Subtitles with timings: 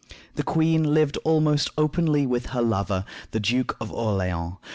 [0.33, 4.55] The queen lived almost openly with her lover, the Duke of Orleans.